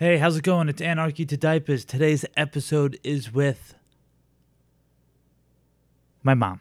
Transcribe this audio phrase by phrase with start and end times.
[0.00, 0.68] Hey, how's it going?
[0.68, 1.84] It's Anarchy to Diapers.
[1.84, 3.74] Today's episode is with
[6.22, 6.60] my mom.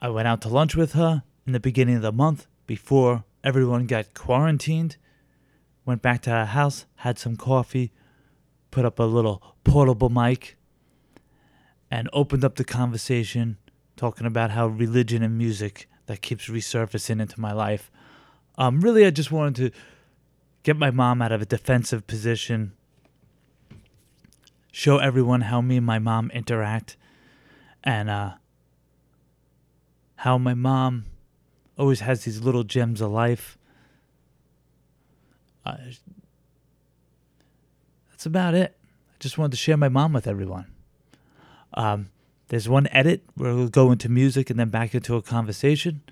[0.00, 3.88] I went out to lunch with her in the beginning of the month before everyone
[3.88, 4.96] got quarantined.
[5.84, 7.90] Went back to her house, had some coffee,
[8.70, 10.56] put up a little portable mic,
[11.90, 13.56] and opened up the conversation
[13.96, 17.90] talking about how religion and music that keeps resurfacing into my life.
[18.56, 19.78] Um, really, I just wanted to
[20.68, 22.72] get my mom out of a defensive position,
[24.70, 26.94] show everyone how me and my mom interact,
[27.82, 28.32] and uh,
[30.16, 31.06] how my mom
[31.78, 33.56] always has these little gems of life.
[35.64, 35.78] Uh,
[38.10, 38.76] that's about it.
[39.10, 40.66] I just wanted to share my mom with everyone.
[41.72, 42.10] Um,
[42.48, 46.02] there's one edit where we'll go into music and then back into a conversation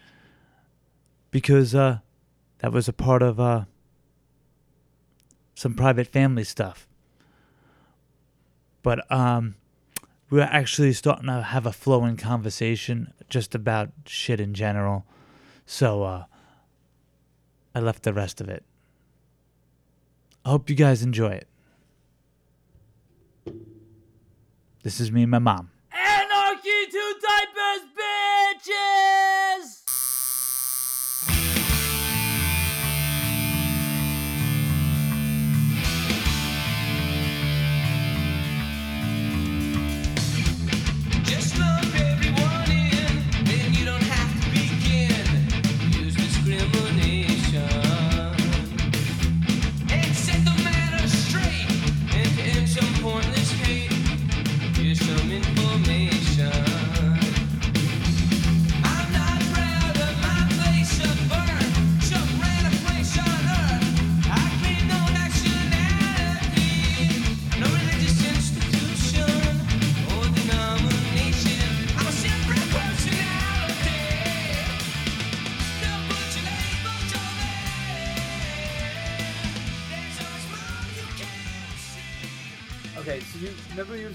[1.31, 1.99] because uh,
[2.61, 3.67] that was a part of uh,
[5.57, 6.87] some private family stuff.
[8.83, 9.57] But um,
[10.31, 15.07] we're actually starting to have a flowing conversation just about shit in general.
[15.65, 16.25] So uh,
[17.75, 18.65] I left the rest of it.
[20.45, 21.49] I hope you guys enjoy it.
[24.83, 25.71] This is me and my mom.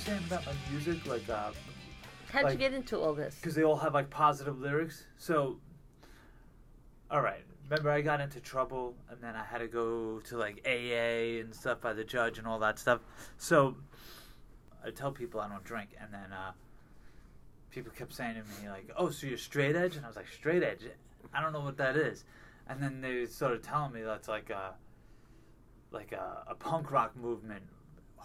[0.02, 1.52] Saying about my music, like, uh,
[2.32, 3.36] How'd Like- you get into all this?
[3.36, 5.06] because they all have like positive lyrics.
[5.18, 5.60] So,
[7.10, 10.62] all right, remember I got into trouble, and then I had to go to like
[10.66, 13.02] AA and stuff by the judge and all that stuff.
[13.38, 13.76] So,
[14.84, 16.54] I tell people I don't drink, and then uh,
[17.70, 20.30] people kept saying to me like, "Oh, so you're straight edge?" And I was like,
[20.30, 20.86] "Straight edge?
[21.34, 22.24] I don't know what that is."
[22.68, 24.76] And then they started telling me that's like a
[25.92, 27.64] like a, a punk rock movement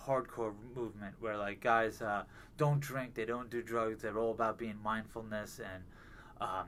[0.07, 2.25] hardcore movement where like guys uh,
[2.57, 5.83] don't drink, they don't do drugs, they're all about being mindfulness and
[6.41, 6.67] um,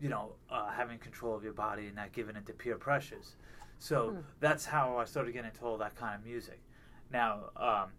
[0.00, 3.36] you know uh, having control of your body and not giving into peer pressures.
[3.78, 6.60] So that's how I started getting into all that kind of music.
[7.12, 7.90] Now um,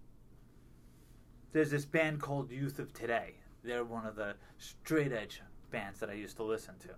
[1.51, 3.35] there's this band called Youth of Today.
[3.63, 5.41] They're one of the straight edge
[5.71, 6.89] bands that I used to listen to.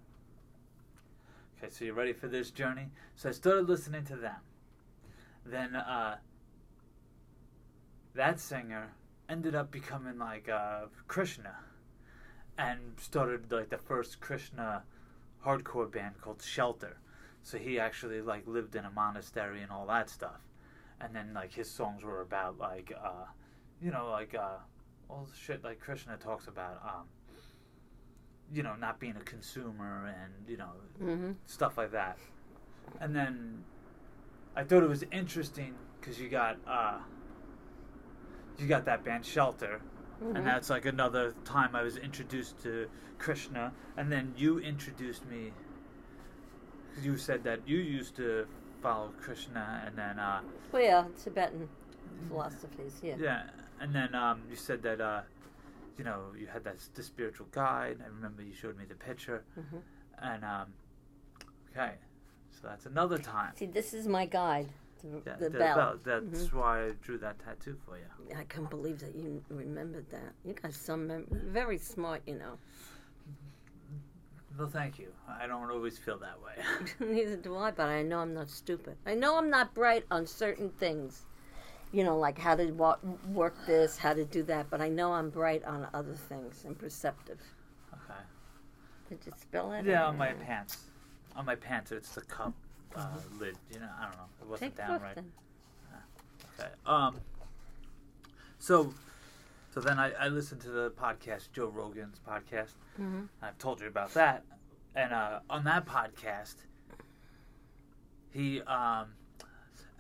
[1.58, 2.90] Okay, so you ready for this journey?
[3.16, 4.36] So I started listening to them.
[5.46, 6.18] Then uh,
[8.16, 8.92] that singer
[9.30, 11.56] ended up becoming like uh, Krishna
[12.58, 14.84] and started like the first Krishna
[15.46, 16.98] hardcore band called Shelter.
[17.44, 20.42] So he actually like lived in a monastery and all that stuff.
[21.02, 23.26] And then like his songs were about like uh,
[23.82, 24.58] you know like uh,
[25.10, 27.04] all the shit like Krishna talks about um,
[28.54, 30.72] you know not being a consumer and you know
[31.04, 31.32] Mm-hmm.
[31.46, 32.18] stuff like that.
[33.02, 33.64] And then
[34.56, 37.00] I thought it was interesting because you got uh,
[38.58, 39.82] you got that band Shelter,
[40.22, 45.52] and that's like another time I was introduced to Krishna, and then you introduced me.
[47.02, 48.48] You said that you used to
[48.82, 51.68] follow Krishna, and then uh, Well, yeah, Tibetan
[52.30, 53.00] philosophies.
[53.04, 53.16] Yeah.
[53.20, 53.44] yeah,
[53.82, 55.22] and then um, you said that uh,
[55.98, 57.98] you know you had that the spiritual guide.
[58.04, 59.82] I remember you showed me the picture, Mhm.
[60.22, 60.68] and um,
[61.72, 61.96] okay,
[62.52, 63.52] so that's another time.
[63.58, 64.70] See, this is my guide.
[65.06, 66.00] The, Yeah, the bell.
[66.04, 66.54] That's Mhm.
[66.54, 68.06] why I drew that tattoo for you.
[68.36, 70.34] I can't believe that you remembered that.
[70.44, 72.58] You got some mem- very smart, you know.
[74.58, 75.12] Well, thank you.
[75.28, 76.54] I don't always feel that way.
[77.00, 78.98] Neither do I, but I know I'm not stupid.
[79.06, 81.26] I know I'm not bright on certain things.
[81.92, 82.98] You know, like how to wa-
[83.32, 86.78] work this, how to do that, but I know I'm bright on other things and
[86.78, 87.40] perceptive.
[87.94, 88.20] okay.
[89.10, 89.86] Did you spell it?
[89.86, 90.86] Yeah, on my pants.
[91.36, 92.54] On my pants, it's the cup
[92.96, 93.08] uh,
[93.40, 93.58] lid.
[93.74, 94.24] You know, I don't know.
[94.42, 94.80] It wasn't Mm-hmm.
[94.82, 95.16] Take down right.
[95.16, 95.32] then.
[96.60, 96.70] Okay.
[96.86, 97.16] Um.
[98.60, 98.94] So,
[99.74, 102.72] so then I, I listened to the podcast, Joe Rogan's podcast.
[103.00, 103.28] Mhm.
[103.42, 104.44] I've told you about that,
[104.96, 106.56] and uh, on that podcast,
[108.32, 109.08] he um,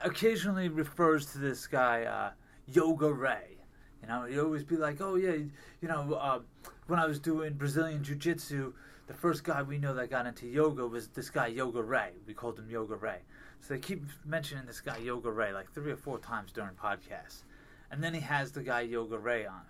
[0.04, 2.32] occasionally refers to this guy uh,
[2.68, 3.58] Yoga Ray.
[4.02, 6.40] You know, he always be like, "Oh yeah, you know, uh,
[6.88, 8.74] when I was doing Brazilian Jiu Jitsu,
[9.08, 12.12] the first guy we know that got into yoga was this guy Yoga Ray.
[12.26, 13.20] We called him Yoga Ray.
[13.60, 17.44] So they keep mentioning this guy Yoga Ray like three or four times during podcasts,
[17.92, 19.62] and then he has the guy Yoga Ray on.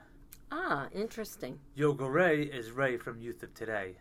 [0.52, 1.60] Ah, interesting.
[1.76, 3.96] Yoga Ray is Ray from Youth of Today.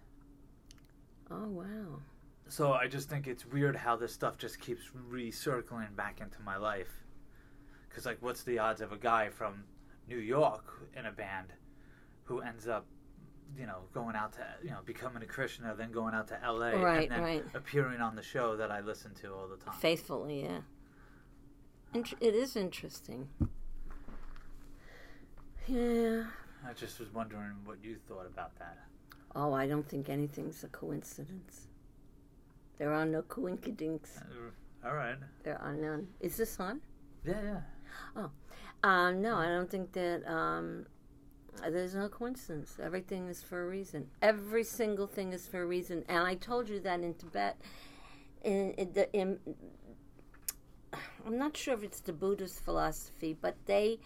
[1.30, 2.00] Oh wow.
[2.48, 6.56] So I just think it's weird how this stuff just keeps recircling back into my
[6.56, 6.92] life.
[7.88, 9.64] Because, like, what's the odds of a guy from
[10.08, 10.64] New York
[10.96, 11.52] in a band
[12.24, 12.86] who ends up,
[13.58, 16.70] you know, going out to, you know, becoming a Krishna, then going out to LA,
[16.70, 17.44] Right, and then right.
[17.54, 19.74] appearing on the show that I listen to all the time?
[19.78, 20.58] Faithfully, yeah.
[21.92, 23.28] Int- it is interesting.
[25.66, 26.24] Yeah.
[26.68, 28.78] I just was wondering what you thought about that.
[29.36, 31.68] Oh, I don't think anything's a coincidence.
[32.78, 34.18] There are no coinkydinks.
[34.18, 35.16] Uh, all right.
[35.42, 36.08] There are none.
[36.20, 36.80] Is this on?
[37.24, 37.60] Yeah,
[38.16, 38.26] yeah.
[38.82, 40.86] Um, no, I don't think that um,
[41.62, 42.76] there's no coincidence.
[42.82, 44.08] Everything is for a reason.
[44.22, 46.04] Every single thing is for a reason.
[46.08, 47.60] And I told you that in Tibet,
[48.42, 49.38] in, in, the, in
[51.26, 53.98] I'm not sure if it's the Buddhist philosophy, but they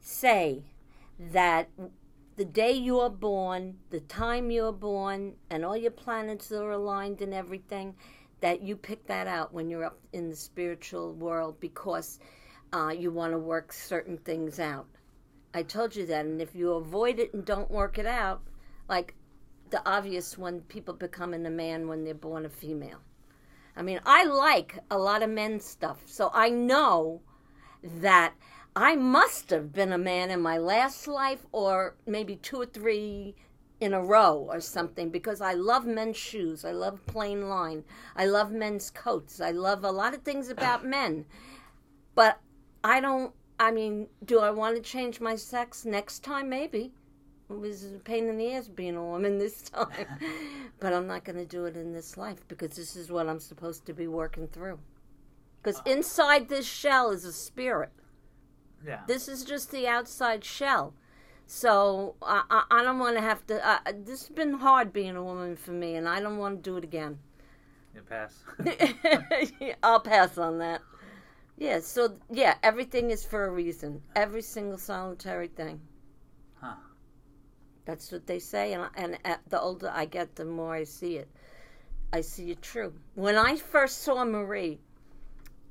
[0.00, 0.62] say
[1.18, 1.68] that
[2.36, 6.72] the day you are born, the time you are born, and all your planets are
[6.72, 7.94] aligned and everything,
[8.40, 12.18] that you pick that out when you're up in the spiritual world because
[12.72, 14.86] uh, you want to work certain things out.
[15.52, 18.42] I told you that, and if you avoid it and don't work it out,
[18.88, 19.14] like
[19.70, 22.98] the obvious one, people becoming a man when they're born a female.
[23.76, 27.20] I mean, I like a lot of men's stuff, so I know
[27.82, 28.34] that
[28.76, 33.34] I must have been a man in my last life, or maybe two or three
[33.80, 36.64] in a row or something, because I love men's shoes.
[36.64, 37.84] I love plain line.
[38.14, 39.40] I love men's coats.
[39.40, 41.24] I love a lot of things about men.
[42.14, 42.38] But
[42.84, 46.48] I don't, I mean, do I want to change my sex next time?
[46.48, 46.92] Maybe.
[47.50, 50.06] It was a pain in the ass being a woman this time.
[50.80, 53.38] but I'm not going to do it in this life because this is what I'm
[53.38, 54.78] supposed to be working through.
[55.62, 57.90] Because inside this shell is a spirit.
[58.84, 59.00] Yeah.
[59.06, 60.94] This is just the outside shell.
[61.46, 63.68] So I, I, I don't want to have to.
[63.68, 66.70] Uh, this has been hard being a woman for me, and I don't want to
[66.70, 67.18] do it again.
[67.94, 68.42] You pass.
[69.82, 70.80] I'll pass on that.
[71.60, 71.78] Yeah.
[71.80, 74.02] So yeah, everything is for a reason.
[74.16, 75.80] Every single solitary thing.
[76.60, 76.74] Huh.
[77.84, 81.16] That's what they say, and and uh, the older I get, the more I see
[81.16, 81.28] it.
[82.12, 82.92] I see it true.
[83.14, 84.80] When I first saw Marie,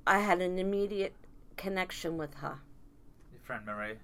[0.08, 1.14] I had an immediate
[1.58, 2.58] connection with her.
[3.34, 3.98] Your friend Marie.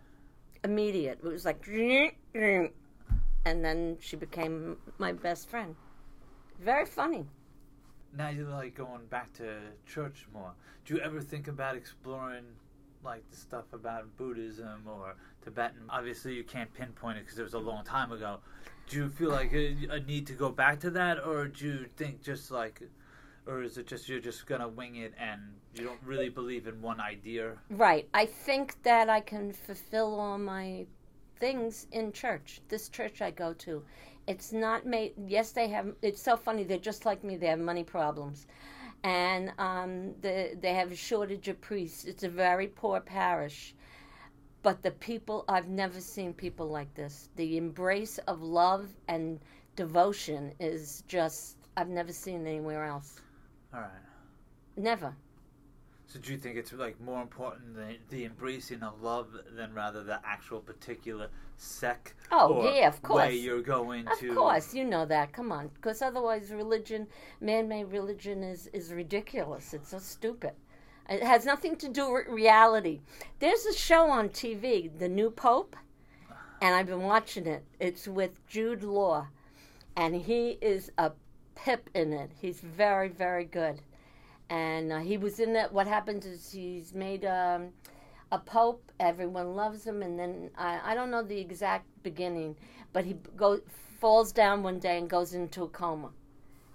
[0.65, 1.19] immediate.
[1.23, 1.65] It was like,
[3.45, 5.75] and then she became my best friend.
[6.59, 7.25] Very funny.
[8.17, 10.51] Now you're like going back to church more.
[10.85, 12.45] Do you ever think about exploring
[13.03, 15.83] like the stuff about Buddhism or Tibetan?
[15.89, 18.39] Obviously, you can't pinpoint it because it was a long time ago.
[18.87, 21.65] Do you feel like uh, a, a need to go back to that, or do
[21.65, 22.81] you think just like,
[23.47, 25.41] or is it just you're just gonna wing it and
[25.73, 27.53] you don't really believe in one idea?
[27.69, 28.07] Right.
[28.13, 30.85] I think that I can fulfill all my
[31.37, 32.61] things in church.
[32.69, 33.83] This church I go to.
[34.27, 35.13] It's not made.
[35.27, 35.93] Yes, they have.
[36.01, 36.63] It's so funny.
[36.63, 37.37] They're just like me.
[37.37, 38.47] They have money problems,
[39.03, 42.05] and um, the, they have a shortage of priests.
[42.05, 43.75] It's a very poor parish,
[44.63, 47.29] but the people I've never seen people like this.
[47.35, 49.39] The embrace of love and
[49.75, 53.21] devotion is just I've never seen anywhere else.
[53.73, 53.89] All right.
[54.77, 55.15] Never.
[56.07, 60.03] So do you think it's like more important the, the embracing of love than rather
[60.03, 62.13] the actual particular sect?
[62.31, 63.27] Oh, or yeah, of course.
[63.27, 64.29] Way you're going Of to.
[64.29, 65.33] Of course, you know that.
[65.33, 67.07] Come on, because otherwise, religion,
[67.41, 69.73] man-made religion, is is ridiculous.
[69.73, 70.53] It's so stupid.
[71.09, 73.01] It has nothing to do with reality.
[73.39, 75.75] There's a show on TV, The New Pope,
[76.61, 77.63] and I've been watching it.
[77.79, 79.27] It's with Jude Law,
[79.95, 81.11] and he is a
[81.55, 82.31] pip in it.
[82.41, 83.81] He's very, very good.
[84.49, 85.73] And uh, he was in that.
[85.73, 87.69] What happens is he's made um,
[88.31, 88.91] a pope.
[88.99, 92.55] Everyone loves him, and then I, I don't know the exact beginning,
[92.93, 93.61] but he goes
[93.99, 96.11] falls down one day and goes into a coma.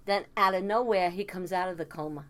[0.07, 2.25] Then out of nowhere, he comes out of the coma,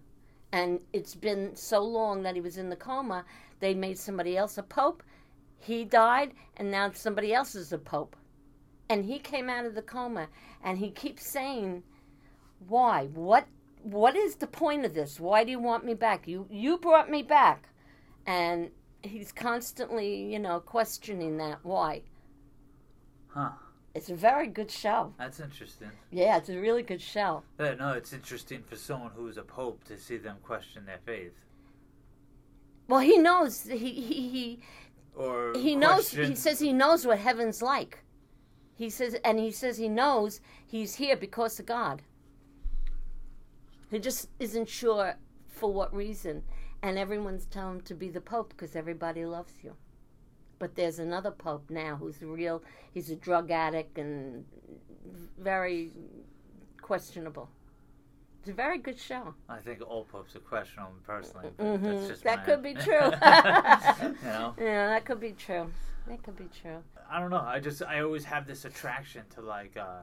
[0.52, 3.24] and it's been so long that he was in the coma.
[3.60, 5.02] They made somebody else a pope.
[5.58, 8.16] He died, and now somebody else is a pope.
[8.88, 10.28] And he came out of the coma,
[10.62, 11.82] and he keeps saying,
[12.68, 13.06] "Why?
[13.06, 13.46] What?
[13.82, 15.18] What is the point of this?
[15.20, 16.26] Why do you want me back?
[16.28, 17.68] You you brought me back."
[18.26, 18.70] And
[19.02, 21.58] he's constantly, you know, questioning that.
[21.62, 22.02] Why?
[23.28, 23.50] Huh.
[23.94, 25.14] It's a very good show.
[25.18, 25.90] That's interesting.
[26.12, 27.42] Yeah, it's a really good show.
[27.58, 31.32] Yeah, no, it's interesting for someone who's a pope to see them question their faith.
[32.88, 33.62] Well, he knows.
[33.62, 34.60] He he he,
[35.16, 36.10] or he knows.
[36.10, 38.04] question- He says he knows what heaven's like.
[38.76, 42.02] He says, and he says he knows he's here because of God.
[43.90, 45.16] He just isn't sure
[45.48, 46.42] for what reason,
[46.82, 49.74] and everyone's telling him to be the Pope because everybody loves you.
[50.58, 52.62] But there's another Pope now who's real.
[52.92, 54.44] He's a drug addict and
[55.38, 55.90] very
[56.80, 57.48] questionable.
[58.40, 59.34] It's a very good show.
[59.50, 61.50] I think all popes are questionable personally.
[61.58, 62.28] But that's just Mm-hmm.
[62.28, 62.94] That could be true.
[64.24, 65.70] you know, Yeah, that could be true.
[66.08, 66.82] That could be true.
[67.10, 67.44] I don't know.
[67.44, 70.00] I just I always have this attraction to like uh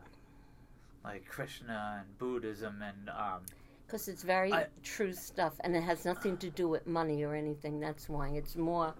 [1.03, 3.41] like Krishna and Buddhism and um
[3.87, 7.33] Because it's very I- true stuff, and it has nothing to do with money or
[7.33, 7.79] anything.
[7.79, 8.93] That's why it's more.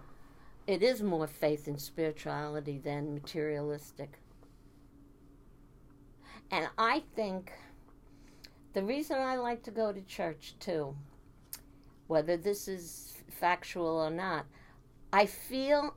[0.66, 4.20] It is more faith and spirituality than materialistic.
[6.52, 7.52] And I think
[8.74, 10.96] the reason I like to go to church too,
[12.08, 14.46] whether this is factual or not,
[15.12, 15.96] I feel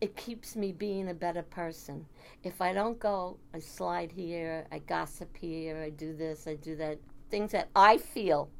[0.00, 2.06] it keeps me being a better person.
[2.44, 6.76] If I don't go, I slide here, I gossip here, I do this, I do
[6.76, 6.98] that.
[7.30, 8.50] Things that I feel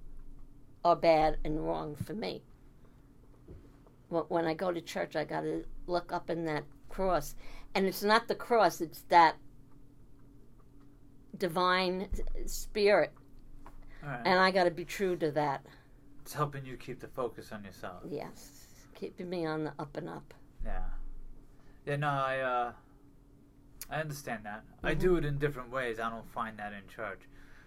[0.85, 2.43] are bad and wrong for me.
[4.09, 7.35] When I go to church, I got to look up in that cross.
[7.75, 9.37] And it's not the cross, it's that
[11.37, 12.09] divine
[12.47, 13.13] spirit.
[14.03, 14.21] right.
[14.25, 15.65] And I got to be true to that.
[16.23, 18.03] it's helping you keep the focus on yourself.
[18.09, 18.51] Yes.
[18.95, 20.33] Keeping me on the up and up.
[20.65, 20.83] Yeah.
[21.85, 22.73] Yeah, no, I uh
[23.91, 24.65] I understand that.
[24.83, 25.01] I Mm-hmm.
[25.01, 26.01] do it in different ways.
[26.01, 27.21] I don't find that in church.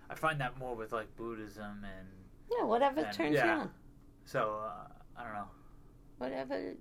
[0.09, 2.07] I find that more with like Buddhism and
[2.51, 3.71] Yeah, whatever And- turns you on.
[4.25, 4.87] so uh,
[5.17, 5.47] I don't know.
[6.17, 6.73] whatever.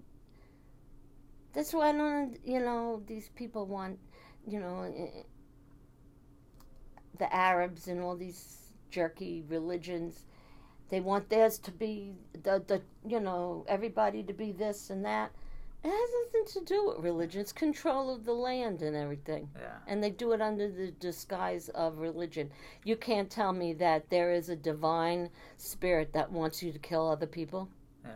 [1.52, 3.98] That's why I don't, you know, these people want,
[4.46, 5.22] you know, eh,
[7.18, 10.24] the Arabs and all these jerky religions.
[10.88, 15.32] They want theirs to be the, the, you know, everybody to be this and that.
[15.88, 17.40] It has nothing to do with religion.
[17.40, 19.48] It's control of the land and everything.
[19.58, 19.76] Yeah.
[19.86, 22.50] And they do it under the disguise of religion.
[22.84, 27.08] You can't tell me that there is a divine spirit that wants you to kill
[27.08, 27.70] other people.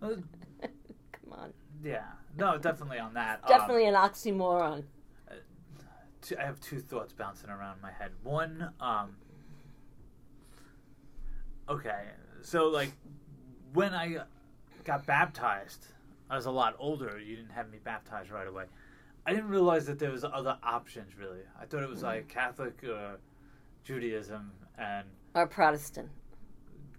[0.00, 0.16] Well,
[0.60, 1.52] Come on.
[1.82, 2.02] yeah.
[2.36, 3.40] No, definitely on that.
[3.44, 4.84] Um, Definitely an oxymoron.
[6.38, 8.10] I have two thoughts bouncing around my head.
[8.22, 9.16] One, um,
[11.70, 12.02] okay,
[12.42, 12.90] so like
[13.72, 14.18] when I
[14.84, 15.86] got baptized,
[16.34, 17.20] I was a lot older.
[17.20, 18.64] You didn't have me baptized right away.
[19.24, 21.16] I didn't realize that there was other options.
[21.16, 23.18] Really, I thought it was like Catholic or
[23.84, 26.08] Judaism, and Or Protestant.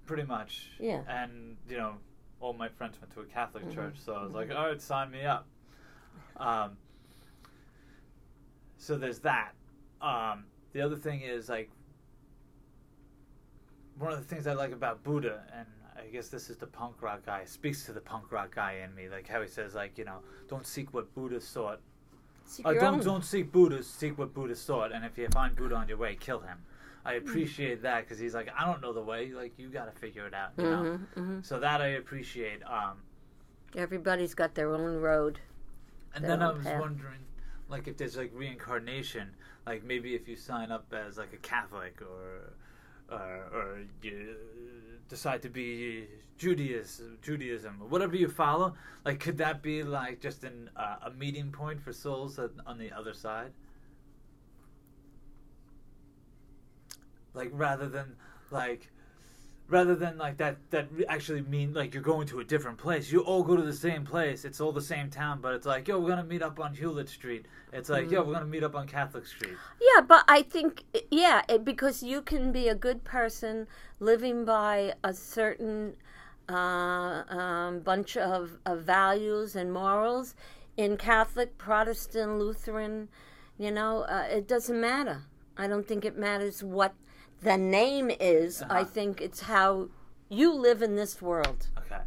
[0.06, 0.70] pretty much.
[0.80, 1.02] Yeah.
[1.10, 1.96] And you know,
[2.40, 5.12] all my friends went to a Catholic church, so I was like, all right, sign
[5.12, 5.46] me up.
[6.38, 6.78] Um.
[8.78, 9.52] So there's that.
[10.00, 11.70] Um, the other thing is like
[13.98, 17.02] one of the things I like about Buddha, and I guess this is the punk
[17.02, 19.98] rock guy speaks to the punk rock guy in me, like how he says, like
[19.98, 21.80] you know, don't seek what Buddha sought.
[22.46, 23.04] Seek Uh, don't own.
[23.04, 26.16] don't seek Buddha, seek what Buddha sought, and if you find Buddha on your way,
[26.16, 26.58] kill him.
[27.06, 29.32] I appreciate that because he's like, I don't know the way.
[29.32, 30.52] Like you got to figure it out.
[30.58, 30.84] You know.
[30.84, 31.46] Mhm, mhm.
[31.46, 32.62] So that I appreciate.
[32.64, 32.98] Um,
[33.76, 35.40] Everybody's got their own road.
[36.14, 37.20] and then I was have- wondering,
[37.68, 39.36] like, if there's like reincarnation,
[39.66, 42.54] like maybe if you sign up as like a Catholic or,
[43.12, 44.36] or, or you
[45.10, 46.08] decide to be
[46.38, 48.74] Judaism, Judaism, whatever you follow,
[49.06, 52.92] like, could that be like just an uh, a meeting point for souls on the
[52.92, 53.52] other side?
[57.34, 58.16] Like rather than
[58.52, 58.92] like
[59.68, 63.12] rather than like that that actually mean like you're going to a different place.
[63.12, 64.46] You all go to the same place.
[64.46, 67.10] It's all the same town but it's like yo we're gonna meet up on hewlett
[67.10, 67.46] street.
[67.74, 69.56] It's like yo we're gonna meet up on catholic street.
[69.82, 73.68] Yeah, but I think, yeah, it, because you can be a good person
[74.00, 75.96] living by a certain
[76.50, 80.36] uh, um, bunch of, of values and morals.
[80.78, 83.08] In Catholic, Protestant, Lutheran,
[83.58, 85.24] you know, uh, it doesn't matter.
[85.58, 86.94] I don't think it matters what
[87.46, 88.62] the name is.
[88.62, 88.84] I Uh-huh.
[88.96, 89.90] think it's how
[90.40, 91.62] you live in this world.
[91.82, 92.02] okay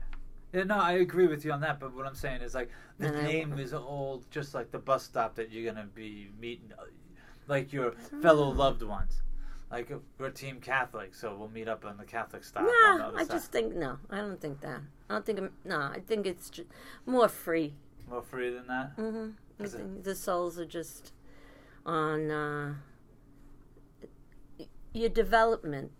[0.52, 3.06] yeah no i agree with you on that but what i'm saying is like the
[3.08, 6.10] And I- name is all just like the bus stop that you're gonna be
[6.44, 6.84] meeting uh,
[7.54, 7.92] like your
[8.26, 9.12] fellow loved ones
[9.70, 9.86] like
[10.18, 13.30] we're team catholic so we'll meet up on the catholic stop No, I side.
[13.36, 13.92] just think no.
[14.10, 14.80] I don't think that.
[15.08, 15.38] I don't think.
[15.42, 16.68] I'm- No, I think it's just
[17.14, 17.70] more free.
[18.12, 19.28] more free than that Mm-hmm.
[19.62, 21.12] I the souls are just
[21.86, 22.74] on uh,
[24.98, 25.92] your development.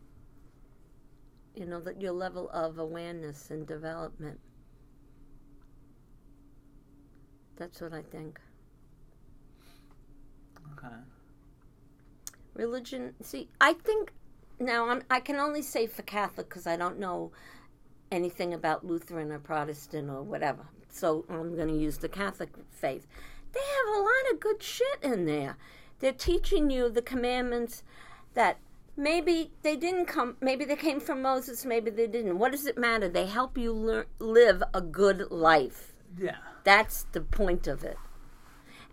[1.54, 4.38] You know that your level of awareness and development.
[7.56, 8.38] That's what I think.
[10.72, 10.94] okay
[12.54, 13.14] Religion.
[13.22, 14.12] See, I think
[14.60, 15.02] now I'm.
[15.10, 17.32] I can only say for Catholic because I don't know
[18.10, 20.66] anything about Lutheran or Protestant or whatever.
[20.88, 23.06] So I'm going to use the Catholic faith.
[23.52, 25.56] They have a lot of good shit in there.
[26.00, 27.82] They're teaching you the commandments
[28.34, 28.58] that
[28.98, 32.38] maybe they didn't come, maybe they came from Moses, maybe they didn't.
[32.38, 33.08] What does it matter?
[33.08, 33.72] They help you
[34.18, 35.94] live a good life.
[36.18, 36.36] Yeah.
[36.64, 37.96] That's the point of it.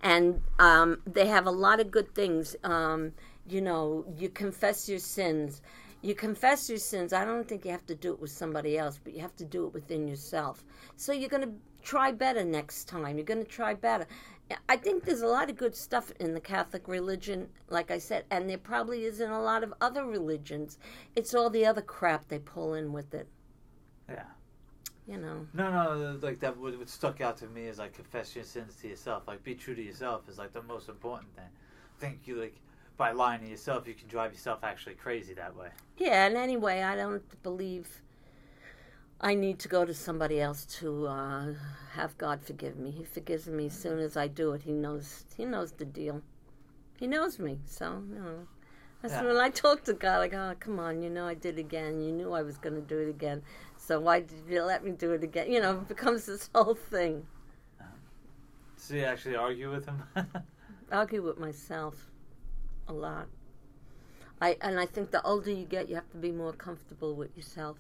[0.02, 2.56] And um, they have a lot of good things.
[2.64, 3.14] Um,
[3.50, 5.62] you know, you confess your sins.
[6.02, 7.12] You confess your sins.
[7.12, 9.46] I don't think you have to do it with somebody else, but you have to
[9.46, 10.64] do it within yourself.
[10.96, 13.18] So you're going to try better next time.
[13.18, 14.06] You're going to try better.
[14.70, 18.26] I think there's a lot of good stuff in the Catholic religion, like I said,
[18.30, 20.78] and there probably is in a lot of other religions.
[21.16, 23.28] It's all the other crap they pull in with it,
[24.08, 24.26] Yeah.
[25.08, 25.48] you know.
[25.54, 26.56] No, no, like that.
[26.58, 29.24] What, what stuck out to me is like confess your sins to yourself.
[29.28, 31.50] Like be true to yourself is like the most important thing.
[31.98, 32.56] I think you like
[32.98, 35.70] by lying to yourself, you can drive yourself actually crazy that way.
[35.98, 38.02] Yeah, and anyway, I don't believe
[39.22, 41.54] I need to go to somebody else to uh,
[41.94, 42.92] have God forgive me.
[42.92, 44.64] He forgives me as soon as I do it.
[44.64, 45.26] He knows.
[45.38, 46.22] He knows the deal.
[47.00, 47.60] He knows me.
[47.66, 48.48] So you know.
[49.02, 49.24] That's Yeah.
[49.26, 50.22] when I talk to God.
[50.22, 52.02] I go, oh, "Come on, you know I did it again.
[52.02, 53.44] You knew I was going to do it again.
[53.78, 56.76] So why did you let me do it again?" You know, it becomes this whole
[56.76, 57.26] thing.
[58.78, 60.04] So you actually argue with him.
[60.92, 62.12] argue with myself
[62.88, 63.28] a lot.
[64.42, 67.36] I and I think the older you get, you have to be more comfortable with
[67.38, 67.78] yourself.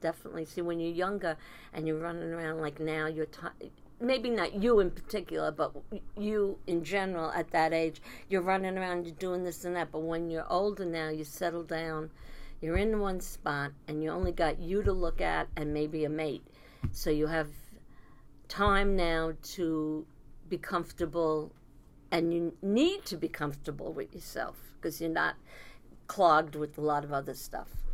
[0.00, 0.44] Definitely.
[0.44, 1.36] See, when you're younger
[1.72, 5.72] and you're running around like now, you're ti maybe not you in particular, but
[6.18, 9.90] you in general at that age, you're running around, you're doing this and that.
[9.90, 12.10] But when you're older now, you settle down,
[12.60, 16.10] you're in one spot, and you only got you to look at and maybe a
[16.10, 16.44] mate.
[16.92, 17.48] So you have
[18.48, 20.06] time now to
[20.48, 21.52] be comfortable
[22.12, 25.34] and you need to be comfortable with yourself because you're not
[26.06, 27.85] clogged with a lot of other stuff.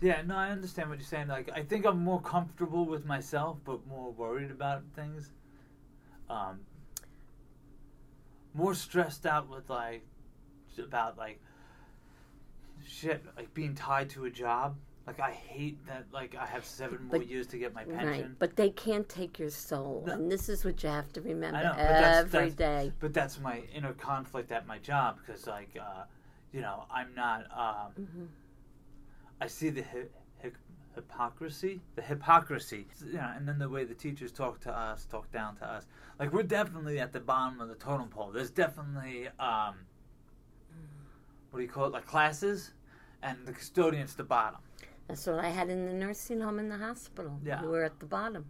[0.00, 1.28] Yeah, no, I understand what you're saying.
[1.28, 5.30] Like I think I'm more comfortable with myself, but more worried about things.
[6.28, 6.60] Um,
[8.54, 10.04] more stressed out with like
[10.78, 11.40] about like
[12.86, 14.76] shit, like being tied to a job.
[15.06, 16.06] Like I hate that.
[16.12, 17.98] Like I have seven more But- years to get my Right.
[17.98, 18.36] pension.
[18.38, 20.04] But they can't take your soul.
[20.06, 20.14] No.
[20.14, 22.92] And this is what you have to remember know, but that's- every that's- day.
[23.00, 26.04] But that's my inner conflict at my job because, like, uh,
[26.52, 27.40] you know, I'm not.
[27.52, 28.28] Um, Mhm.
[29.40, 30.08] I see the hi-
[30.42, 30.50] hi-
[30.94, 35.56] hypocrisy, the hypocrisy, know, and then the way the teachers talk to us, talk down
[35.56, 35.86] to us.
[36.18, 38.30] Like we're definitely at the bottom of the totem pole.
[38.32, 39.74] There's definitely, um,
[41.50, 42.72] what do you call it, like classes,
[43.22, 44.60] and the custodian's the bottom.
[45.08, 47.38] That's what I had in the nursing home in the hospital.
[47.44, 47.60] Yeah.
[47.62, 48.46] We were at the bottom,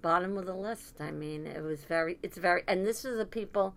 [0.00, 1.00] bottom of the list.
[1.00, 3.74] I mean, it was very, it's very, and this is the people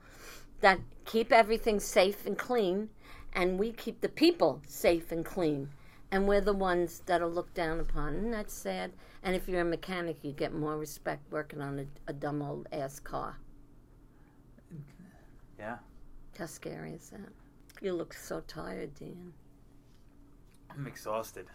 [0.62, 2.90] that keep everything safe and clean,
[3.34, 5.70] and we keep the people safe and clean.
[6.16, 8.94] And we're the ones that are looked down upon, and that's sad.
[9.22, 12.70] And if you're a mechanic, you get more respect working on a, a dumb old
[12.72, 13.38] ass car.
[15.60, 15.80] Yeah,
[16.40, 17.34] How scary is that?
[17.82, 19.34] You look so tired, Dan.
[20.70, 21.48] I'm exhausted.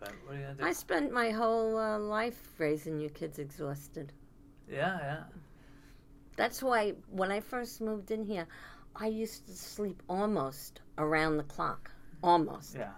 [0.00, 0.64] But what are you gonna do?
[0.64, 4.14] I spent my whole uh, life raising you kids exhausted.
[4.70, 5.22] yeah, yeah.
[6.38, 8.46] That's why when I first moved in here,
[8.96, 11.90] I used to sleep almost around the clock.
[12.22, 12.74] Almost.
[12.74, 12.92] Yeah.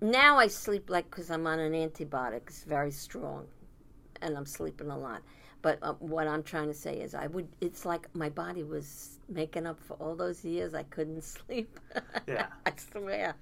[0.00, 2.42] Now I sleep like because I'm on an antibiotic.
[2.46, 3.46] It's very strong,
[4.22, 5.22] and I'm sleeping a lot.
[5.62, 7.48] But uh, what I'm trying to say is, I would.
[7.60, 11.78] It's like my body was making up for all those years I couldn't sleep.
[12.26, 12.46] Yeah.
[12.66, 13.34] I swear.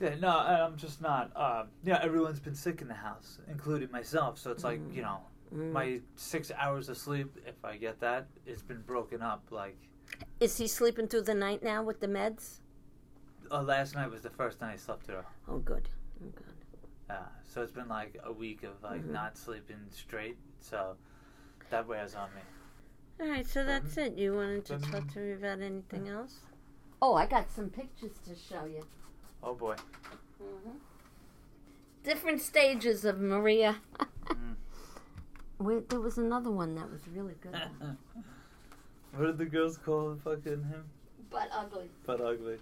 [0.00, 1.32] Yeah, no, I'm just not.
[1.34, 4.38] Um, yeah, everyone's been sick in the house, including myself.
[4.38, 5.18] So it's like you know,
[5.54, 5.70] Mm.
[5.70, 9.44] my six hours of sleep, if I get that, it's been broken up.
[9.50, 9.76] Like
[10.40, 12.58] Is he sleeping through the night now with the meds?
[13.52, 15.22] uh, last night was the first night I slept through.
[15.48, 15.88] Oh, good.
[16.22, 17.14] Oh, good.
[17.14, 19.10] Uh, so it's been like a week of like Mhm.
[19.12, 20.36] not sleeping straight.
[20.60, 20.96] So
[21.70, 22.40] that wears on me.
[23.20, 24.14] All right, so that's it.
[24.18, 26.40] You wanted to talk to me about anything else?
[27.00, 28.86] Oh, I got some pictures to show you.
[29.42, 29.76] Oh boy.
[30.42, 30.76] Mm-hmm.
[32.04, 33.76] Different stages of Maria.
[34.26, 34.56] Mm.
[35.58, 37.54] Wait, there was another one that was really good.
[39.14, 40.84] what did the girls call fucking him?
[41.30, 41.90] but ugly.
[42.04, 42.58] But ugly.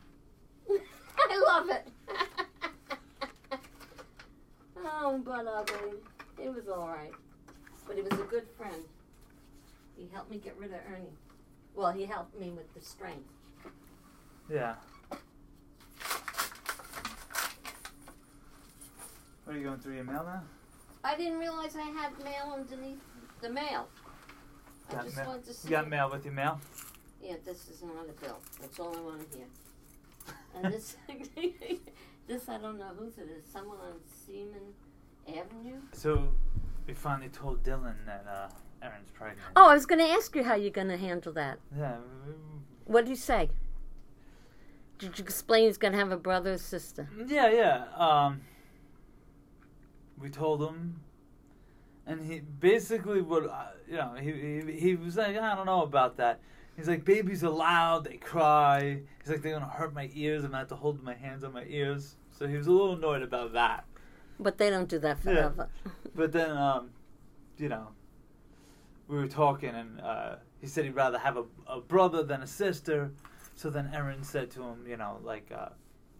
[0.70, 1.88] I love it.
[5.12, 5.98] But uh, ugly.
[6.42, 7.12] It was all right.
[7.86, 8.82] But he was a good friend.
[9.96, 11.12] He helped me get rid of Ernie.
[11.74, 13.28] Well, he helped me with the strength.
[14.50, 14.74] Yeah.
[19.44, 20.42] What are you going through your mail now?
[21.04, 22.98] I didn't realize I had mail underneath
[23.42, 23.88] the mail.
[24.90, 25.26] I just mail.
[25.26, 25.68] wanted to see.
[25.68, 26.58] You got mail with your mail?
[27.22, 28.38] Yeah, this is not a bill.
[28.60, 29.46] That's all I want to hear.
[30.56, 30.96] And this,
[32.26, 33.44] this I don't know whose it is.
[33.52, 34.72] Someone on Seaman
[35.28, 35.80] Avenue.
[35.92, 36.28] So
[36.86, 39.40] we finally told Dylan that uh, Erin's pregnant.
[39.56, 41.58] Oh, I was going to ask you how you're going to handle that.
[41.76, 41.96] Yeah.
[42.84, 43.50] What did you say?
[44.98, 47.08] Did you explain he's going to have a brother or sister?
[47.26, 47.84] Yeah, yeah.
[47.96, 48.42] Um,
[50.20, 51.00] we told him,
[52.06, 54.14] and he basically what uh, you know.
[54.20, 56.40] He, he he was like, I don't know about that.
[56.76, 59.00] He's like, babies are loud, they cry.
[59.20, 60.44] He's like, they're gonna hurt my ears.
[60.44, 62.16] I'm gonna have to hold my hands on my ears.
[62.30, 63.84] So he was a little annoyed about that.
[64.38, 65.32] But they don't do that Yeah.
[65.32, 65.68] forever.
[66.14, 66.90] But then, um,
[67.58, 67.88] you know,
[69.08, 72.46] we were talking, and uh, he said he'd rather have a, a brother than a
[72.46, 73.10] sister.
[73.56, 75.70] So then Erin said to him, you know, like, uh,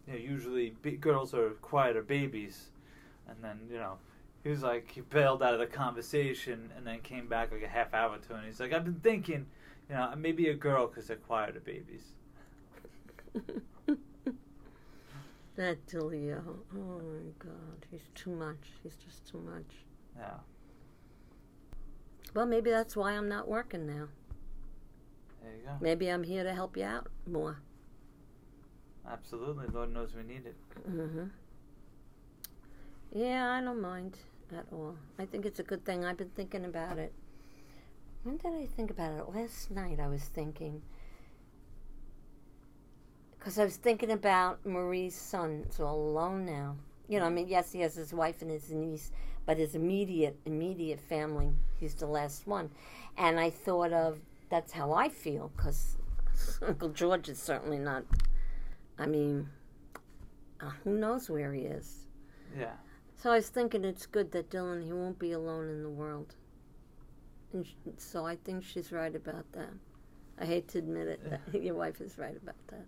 [0.07, 2.71] you know, usually b- girls are quieter babies.
[3.29, 3.99] And then, you know,
[4.43, 7.69] he was like, he bailed out of the conversation and then came back like a
[7.69, 8.37] half hour to it.
[8.37, 9.47] And he's like, I've been thinking,
[9.89, 12.13] you know, maybe a girl because they're quieter babies.
[15.57, 16.43] that Dilio.
[16.75, 17.87] Oh my God.
[17.91, 18.73] He's too much.
[18.83, 19.85] He's just too much.
[20.17, 20.39] Yeah.
[22.35, 24.09] Well, maybe that's why I'm not working now.
[25.43, 25.73] There you go.
[25.81, 27.61] Maybe I'm here to help you out more.
[29.09, 29.67] Absolutely.
[29.69, 30.57] Lord knows we need it.
[30.89, 31.27] Mm-hmm.
[33.13, 34.19] Yeah, I don't mind
[34.53, 34.97] at all.
[35.19, 36.05] I think it's a good thing.
[36.05, 37.13] I've been thinking about it.
[38.25, 39.35] When did I think about it?
[39.35, 40.83] Last night I was thinking.
[43.45, 45.65] Because I was thinking about Marie's son.
[45.67, 46.77] He's all alone now.
[47.09, 49.13] You know, I mean, yes, he has his wife and his niece,
[49.45, 52.71] but his immediate, immediate family, he's the last one.
[53.19, 55.99] And I thought of, that's how I feel, because
[56.67, 58.05] Uncle George is certainly not,
[58.99, 59.51] I mean,
[60.63, 62.07] uh, who knows where he is.
[62.59, 62.73] Yeah.
[63.15, 66.35] So I was thinking it's good that Dylan, he won't be alone in the world.
[67.53, 69.75] And sh- so I think she's right about that.
[70.41, 72.87] I hate to admit it, that your wife is right about that.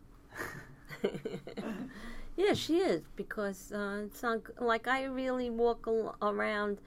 [2.36, 6.78] yeah, she is because uh, it's not like I really walk al- around.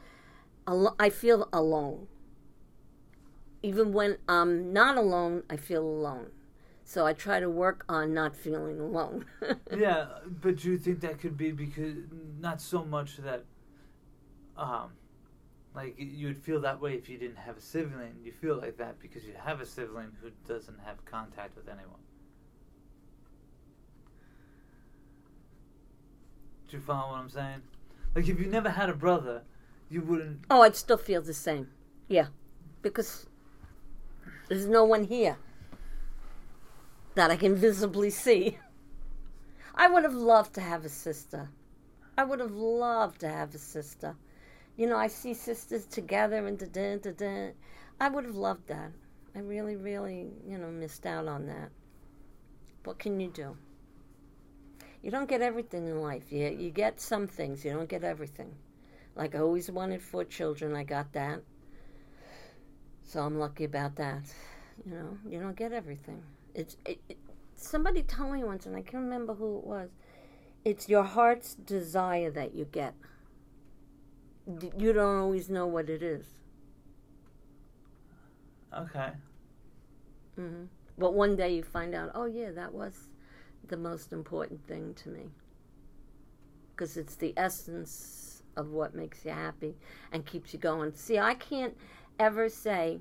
[0.67, 2.07] Al- I feel alone.
[3.61, 6.27] Even when I'm not alone, I feel alone.
[6.83, 9.25] So I try to work on not feeling alone.
[9.77, 10.07] yeah,
[10.41, 11.97] but do you think that could be because
[12.39, 13.43] not so much that,
[14.57, 14.91] um,
[15.75, 18.15] like you would feel that way if you didn't have a sibling.
[18.23, 21.99] You feel like that because you have a sibling who doesn't have contact with anyone.
[26.69, 27.61] Do you follow what I'm saying?
[28.15, 29.41] Like if you never had a brother,
[29.89, 30.45] you wouldn't.
[30.49, 31.69] Oh, I'd still feel the same.
[32.07, 32.27] Yeah.
[32.81, 33.25] Because
[34.47, 35.37] there's no one here
[37.15, 38.57] that I can visibly see.
[39.73, 41.49] I would have loved to have a sister.
[42.17, 44.15] I would have loved to have a sister.
[44.77, 47.51] You know, I see sisters together and da da da da.
[47.99, 48.91] I would have loved that.
[49.35, 51.69] I really, really, you know, missed out on that.
[52.83, 53.57] What can you do?
[55.01, 56.31] You don't get everything in life.
[56.31, 58.55] You, you get some things, you don't get everything.
[59.15, 61.41] Like I always wanted four children, I got that.
[63.03, 64.23] So I'm lucky about that.
[64.85, 66.23] You know, you don't get everything.
[66.53, 67.17] It's it, it,
[67.55, 69.89] somebody told me once, and I can't remember who it was.
[70.65, 72.95] It's your heart's desire that you get.
[74.57, 76.35] D- You don't always know what it is.
[78.73, 79.11] Okay.
[80.35, 80.65] hmm
[80.97, 83.08] But one day you find out, oh yeah, that was
[83.69, 85.29] the most important thing to me.
[86.71, 89.75] Because it's the essence of what makes you happy
[90.11, 90.93] and keeps you going.
[90.93, 91.75] See, I can't
[92.19, 92.99] ever say,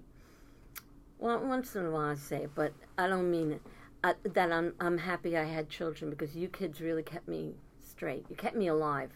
[1.18, 3.62] well, once in a while I say it, but I don't mean it,
[4.04, 8.24] uh, that I'm, I'm happy I had children because you kids really kept me straight.
[8.30, 9.10] You kept me alive.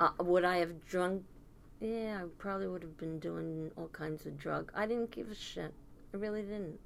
[0.00, 1.24] Uh, would I have drunk?
[1.80, 4.72] Yeah, I probably would have been doing all kinds of drug.
[4.74, 5.74] I didn't give a shit.
[6.14, 6.78] I really didn't.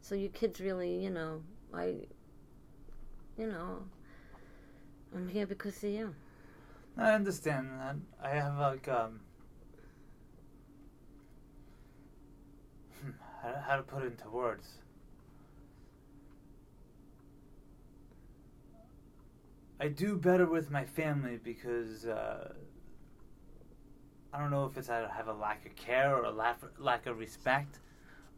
[0.00, 1.94] So you kids really, you know, I,
[3.42, 3.78] you know,
[5.12, 6.14] I'm here because of you.
[6.96, 7.96] I understand that.
[8.22, 9.18] I have like um.
[13.02, 13.10] hmm,
[13.42, 14.68] How, to put it into words?
[19.80, 22.52] I do better with my family because uh,
[24.32, 27.06] I don't know if it's I have a lack of care or a lack lack
[27.06, 27.80] of respect,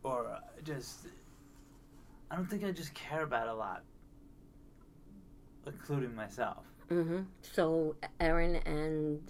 [0.03, 1.09] or just
[2.31, 3.83] I don't think I just care about a lot,
[5.67, 6.65] including myself.
[6.89, 9.21] hmm So Erin and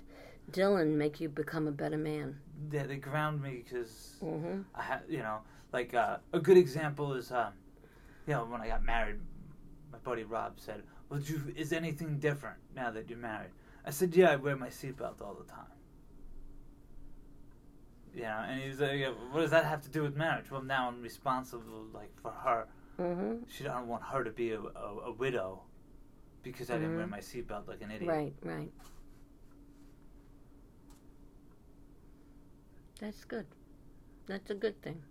[0.50, 2.38] Dylan make you become a better man.
[2.70, 5.38] They, they ground me because hmm I ha- you know,
[5.72, 7.52] like uh, a good example is, um,
[8.26, 9.16] you know, when I got married,
[9.92, 13.50] my buddy Rob said, "Well, you, is anything different now that you're married?"
[13.84, 15.66] I said, "Yeah, I wear my seatbelt all the time."
[18.14, 20.62] You know, and he's like, yeah, "What does that have to do with marriage?" Well,
[20.62, 22.66] now I'm responsible, like for her.
[22.96, 25.62] hmm She, I don't want her to be a, a, a widow
[26.44, 27.10] because I didn't wear Mhm.
[27.10, 28.10] my seatbelt like an idiot.
[28.10, 28.72] Right, right.
[33.00, 33.46] That's good.
[34.26, 35.02] That's a good thing.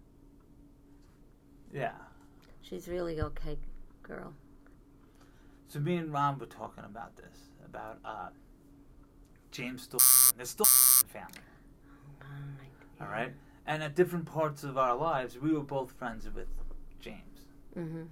[1.73, 1.97] Yeah.
[2.61, 3.57] She's really okay,
[4.03, 4.33] girl.
[5.67, 8.29] So me and Ron were talking about this, about uh,
[9.51, 9.99] James still
[10.37, 10.65] the still
[11.07, 11.33] family.
[12.21, 12.25] Oh
[12.57, 13.33] my All right,
[13.65, 16.47] and at different parts of our lives, we were both friends with
[16.99, 17.47] James.
[17.75, 18.03] Mm-hmm.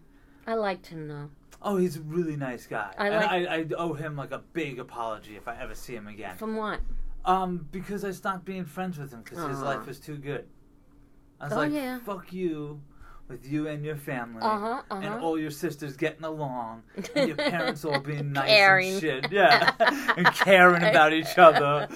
[0.48, 1.30] I liked him though.
[1.64, 4.80] Oh, he's a really nice guy, I and I, I owe him like a big
[4.80, 6.36] apology if I ever see him again.
[6.38, 6.80] From what?
[7.24, 9.66] Um, because I stopped being friends with him because his Aw.
[9.66, 10.48] life was too good.
[11.40, 12.00] I was Oh, like, yeah.
[12.00, 12.82] fuck you,
[13.28, 15.20] with you and your family, Uh-huh, and uh-huh.
[15.24, 16.82] all your sisters getting along,
[17.16, 18.94] and your parents all being nice Caring.
[18.94, 19.72] and shit, yeah,
[20.18, 21.88] and caring about each other.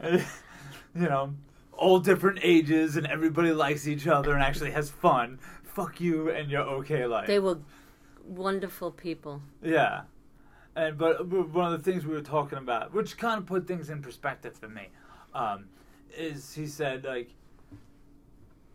[0.94, 1.34] you know,
[1.72, 5.38] all different ages, and everybody likes each other and actually has fun.
[5.62, 7.26] Fuck you and your okay life.
[7.26, 7.58] They were
[8.30, 9.42] wonderful people.
[9.62, 10.02] Yeah.
[10.76, 13.90] And but, one of the things we were talking about, which kind of put things
[13.90, 14.88] in perspective for me,
[15.34, 15.66] um,
[16.16, 17.30] is he said like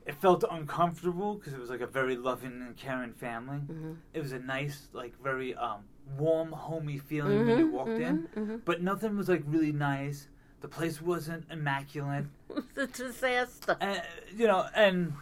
[0.05, 3.57] it felt uncomfortable because it was like a very loving and caring family.
[3.59, 5.85] hmm It was a nice, like very um,
[6.17, 10.27] warm, homey feeling when you walked in, hmm but nothing was like really nice.
[10.61, 12.25] The place wasn't immaculate,
[12.75, 13.77] It's a disaster.
[13.81, 14.01] and
[14.35, 15.13] you know, and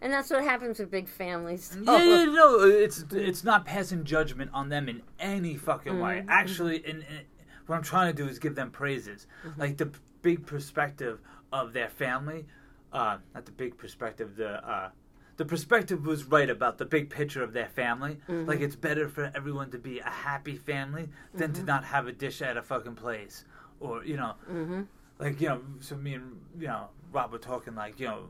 [0.00, 1.76] And that's what happens with big families.
[1.82, 6.22] Yeah, yeah, no, it's it's not passing judgment on them in any fucking way.
[6.22, 7.20] Mhm, Actually, in, in
[7.66, 9.90] what I'm trying to do is give them praises, like the
[10.22, 11.20] big perspective
[11.52, 12.46] of their family.
[12.92, 14.36] Uh, not the big perspective.
[14.36, 14.90] The uh,
[15.36, 18.18] the perspective was right about the big picture of their family.
[18.28, 22.12] Like it's better for everyone to be a happy family than to not have a
[22.12, 23.44] dish at a fucking place,
[23.80, 24.82] or you know, hmm
[25.18, 25.62] like you know.
[25.80, 28.28] So me and you know Rob were talking like you know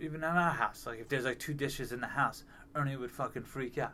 [0.00, 3.10] even in our house, like if there's like two dishes in the house, Ernie would
[3.12, 3.92] fucking freak out.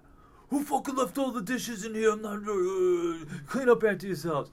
[0.48, 2.12] Who fucking left all the dishes in here?
[2.12, 4.50] I'm not uh, clean up after yourselves.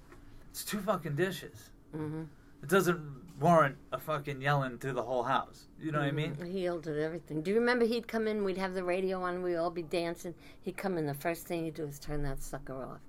[0.50, 1.70] It's two fucking dishes.
[1.92, 2.24] hmm
[2.62, 3.00] It doesn't
[3.40, 5.66] warrant a fucking yelling through the whole house.
[5.80, 6.36] You know what I mean?
[6.46, 7.42] He yelled at everything.
[7.42, 10.34] Do you remember he'd come in, we'd have the radio on, we'd all be dancing.
[10.62, 13.00] He'd come in, the first thing he'd do is turn that sucker off.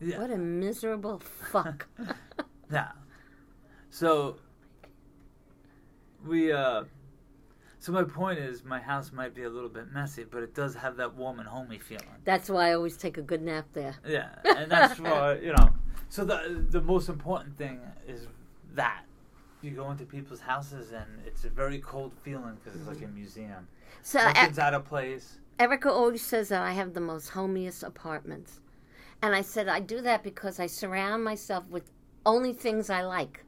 [0.00, 0.18] Yeah.
[0.20, 1.86] What a miserable fuck.
[2.72, 2.92] Yeah.
[3.90, 4.36] So
[6.24, 6.84] we uh
[7.80, 10.74] so my point is my house might be a little bit messy, but it does
[10.74, 12.04] have that warm and homey feeling.
[12.24, 13.96] that's why I always take a good nap there.
[14.06, 15.70] Yeah, and that's why you know.
[16.10, 18.26] So the the most important thing is
[18.74, 19.02] that
[19.62, 23.04] you go into people's houses and it's a very cold feeling because it's like a
[23.04, 23.14] mm-hmm.
[23.14, 23.66] museum.
[24.02, 25.38] So Nothing's out of place.
[25.58, 28.60] Erica always says that I have the most homiest apartments.
[29.22, 31.90] And I said I do that because I surround myself with
[32.24, 33.44] only things I like.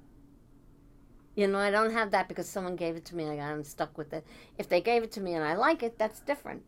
[1.34, 3.96] You know, I don't have that because someone gave it to me and I'm stuck
[3.96, 4.26] with it.
[4.58, 6.62] If they gave it to me and I like it, that's different.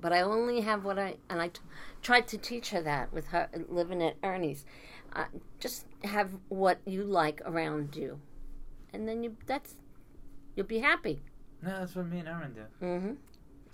[0.00, 1.60] But I only have what I, and I t-
[2.02, 4.64] tried to teach her that with her living at Ernie's.
[5.12, 5.24] Uh,
[5.60, 8.20] just have what you like around you.
[8.92, 9.74] And then you, that's,
[10.56, 11.20] you'll be happy.
[11.60, 12.86] No, that's what me and Erin do.
[12.86, 13.12] hmm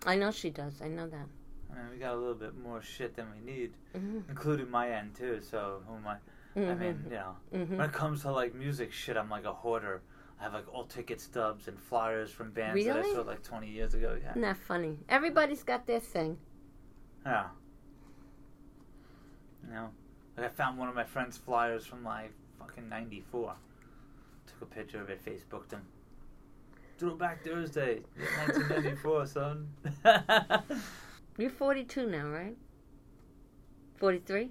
[0.06, 0.80] I know she does.
[0.82, 1.26] I know that.
[1.70, 4.90] I mean, we got a little bit more shit than we need, hmm including my
[4.90, 5.40] end too.
[5.40, 6.16] So who am I?
[6.56, 9.52] I mean, you know, hmm when it comes to like music shit, I'm like a
[9.52, 10.02] hoarder.
[10.40, 13.68] I have like all ticket stubs and flyers from bands that I saw like 20
[13.68, 14.16] years ago.
[14.20, 14.30] Yeah.
[14.30, 14.98] Isn't that funny?
[15.08, 16.36] Everybody's got their thing.
[17.24, 17.46] Yeah.
[19.66, 19.90] You know,
[20.36, 23.54] like I found one of my friend's flyers from like fucking '94.
[24.46, 25.82] Took a picture of it, Facebooked him.
[26.98, 28.00] Throwback Thursday,
[28.46, 29.68] 1994, son.
[31.38, 32.56] You're 42 now, right?
[33.96, 34.50] 43?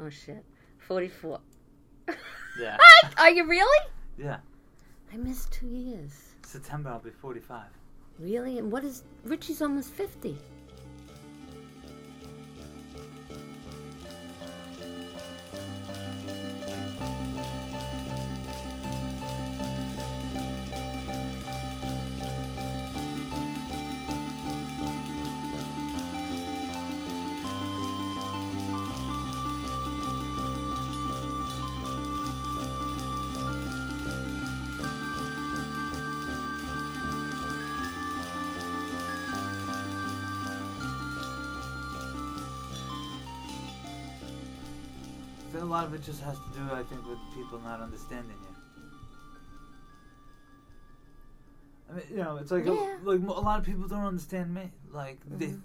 [0.00, 0.44] Oh, shit.
[0.78, 1.40] 44.
[2.60, 2.76] yeah,
[3.18, 3.86] Are you really?
[4.18, 4.38] yeah.
[5.12, 6.12] I missed two years.
[6.46, 7.64] September I'll be 45.
[8.18, 8.58] Really?
[8.58, 9.02] And what is.
[9.24, 10.36] Richie's almost 50.
[45.90, 48.56] Of it just has to do, I think, with people not understanding you.
[51.90, 52.72] I mean, you know, it's like Yeah.
[52.72, 54.70] a, like a lot of people don't understand me.
[54.92, 55.60] Like, they, Mhm.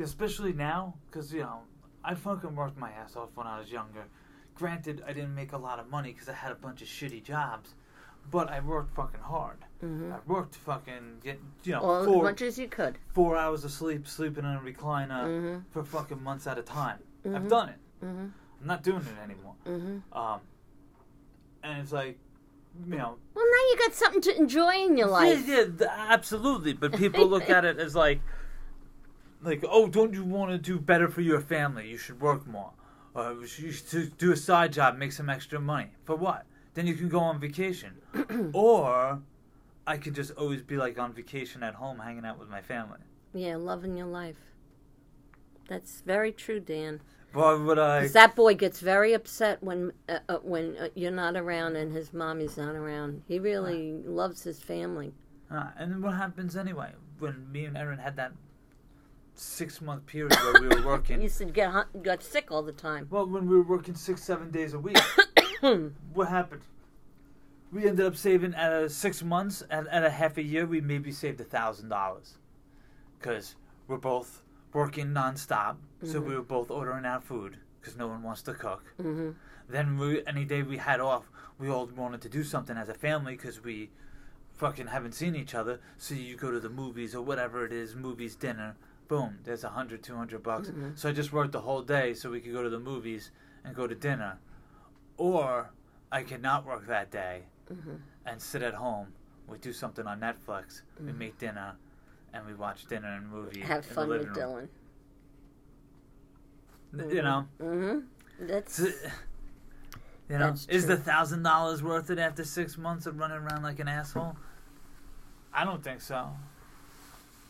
[0.00, 1.62] especially now, because you know,
[2.04, 4.04] I fucking worked my ass off when I was younger.
[4.56, 7.22] Granted, I didn't make a lot of money because I had a bunch of shitty
[7.22, 7.74] jobs,
[8.30, 9.58] but I worked fucking hard.
[9.84, 10.12] Mm-hmm.
[10.12, 12.98] I worked fucking get you know Well, as much as you could.
[13.10, 15.58] four hours of sleep, sleeping in a recliner Mm-hmm.
[15.70, 16.98] for fucking months at a time.
[17.24, 17.48] I've Mhm.
[17.48, 17.78] done it.
[18.60, 19.54] I'm not doing it anymore.
[19.66, 20.18] Mm-hmm.
[20.18, 20.40] Um,
[21.62, 22.18] and it's like,
[22.86, 25.46] you know, Well, now you got something to enjoy in your life.
[25.46, 26.72] Yeah, yeah, th- absolutely.
[26.72, 28.20] But people look at it as like,
[29.42, 31.88] like, oh, don't you want to do better for your family?
[31.88, 32.72] You should work more,
[33.14, 35.90] or you should do a side job, make some extra money.
[36.04, 36.44] For what?
[36.74, 37.94] Then you can go on vacation,
[38.52, 39.20] or
[39.86, 42.98] I could just always be like on vacation at home, hanging out with my family.
[43.32, 44.36] Yeah, loving your life.
[45.68, 47.00] That's very true, Dan.
[47.32, 48.02] Why would I?
[48.02, 51.92] 'Cause that boy gets very upset when uh, uh, when uh, you're not around and
[51.92, 53.22] his mommy's not around.
[53.28, 55.12] He really loves his family.
[55.50, 56.92] Uh, and what happens anyway?
[57.18, 58.32] When me and Erin had that
[59.34, 61.18] six month period where we were working.
[61.18, 61.70] He used to get
[62.02, 63.06] got sick all the time.
[63.10, 64.98] Well, when we were working six, seven days a week,
[66.14, 66.62] what happened?
[67.70, 70.80] We ended up saving at a six months and at a half a year, we
[70.80, 72.38] maybe saved a thousand dollars,
[73.18, 75.76] because we're both working nonstop.
[76.04, 76.36] So we mm-hmm.
[76.36, 78.84] were both ordering out food because no one wants to cook.
[79.00, 79.30] hmm
[79.68, 82.94] Then we, any day we had off, we all wanted to do something as a
[82.94, 83.90] family because we
[84.54, 85.80] fucking haven't seen each other.
[85.96, 88.76] So you go to the movies or whatever it is, movies, dinner.
[89.08, 90.68] Boom, there's a hundred, two hundred bucks.
[90.68, 90.90] Mm-hmm.
[90.94, 93.30] So I just worked the whole day so we could go to the movies
[93.64, 94.38] and go to dinner.
[95.16, 95.70] Or
[96.12, 97.96] I could not work that day mm-hmm.
[98.26, 99.08] and sit at home.
[99.48, 100.82] We do something on Netflix.
[101.00, 101.74] We make dinner
[102.34, 103.60] and we watch dinner and movie.
[103.60, 104.34] Have fun with room.
[104.34, 104.68] Dylan.
[106.96, 107.46] You know.
[107.60, 107.98] hmm
[108.40, 113.38] That's you know, That's is the thousand dollars worth it after six months of running
[113.38, 114.36] around like an asshole?
[115.52, 116.30] I don't think so.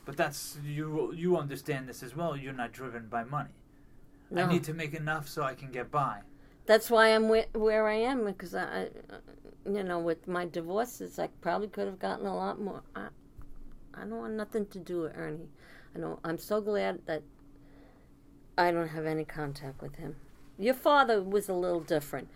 [0.05, 1.12] But that's you.
[1.14, 2.37] You understand this as well.
[2.37, 3.51] You're not driven by money.
[4.31, 4.42] no.
[4.42, 6.20] I need to make enough so I can get by.
[6.66, 8.88] That's why I'm where, where I am because I, I,
[9.66, 12.83] you know, with my divorces, I probably could have gotten a lot more.
[12.94, 13.09] I,
[13.94, 15.48] I don't want nothing to do with Ernie.
[15.94, 16.20] I know.
[16.24, 17.22] I'm so glad that
[18.58, 20.16] I don't have any contact with him.
[20.58, 22.28] Your father was a little different,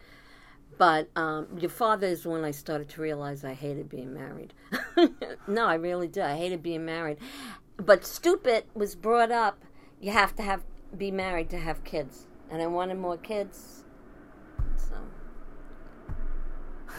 [0.78, 4.54] but um, your father is when I started to realize I hated being married.
[5.48, 6.22] no, I really did.
[6.22, 7.18] I hated being married.
[7.76, 9.64] But stupid was brought up.
[10.00, 10.62] You have to have
[10.96, 13.84] be married to have kids, and I wanted more kids.
[14.76, 14.94] So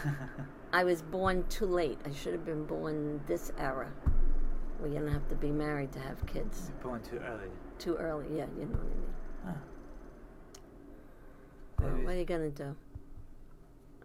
[0.73, 1.99] I was born too late.
[2.05, 3.89] I should have been born this era,
[4.79, 6.71] where you don't have to be married to have kids.
[6.81, 7.49] Born too early.
[7.83, 9.59] Too early, yeah, you know what I mean.
[11.79, 12.75] Well, Maybe, what are you gonna do?